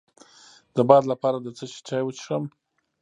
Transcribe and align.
د 0.75 0.77
باد 0.89 1.03
لپاره 1.11 1.37
د 1.41 1.47
څه 1.57 1.65
شي 1.71 1.79
چای 1.87 2.01
وڅښم؟ 2.03 2.43